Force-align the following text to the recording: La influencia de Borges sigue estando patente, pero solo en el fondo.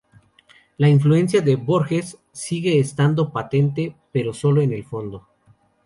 La 0.79 0.89
influencia 0.89 1.41
de 1.41 1.57
Borges 1.57 2.17
sigue 2.31 2.79
estando 2.79 3.31
patente, 3.31 3.95
pero 4.11 4.33
solo 4.33 4.63
en 4.63 4.73
el 4.73 4.83
fondo. 4.83 5.27